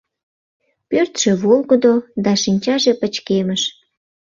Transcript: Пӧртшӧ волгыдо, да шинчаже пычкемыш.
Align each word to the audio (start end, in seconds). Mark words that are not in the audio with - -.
Пӧртшӧ 0.89 1.31
волгыдо, 1.43 1.93
да 2.23 2.31
шинчаже 2.43 2.93
пычкемыш. 3.01 3.63